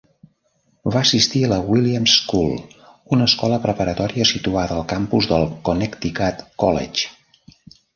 [0.95, 2.57] Va assistir a la Williams School,
[3.19, 7.51] una escola preparatòria situada al campus del Connecticut College.